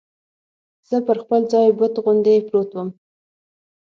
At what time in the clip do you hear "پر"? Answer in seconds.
1.07-1.17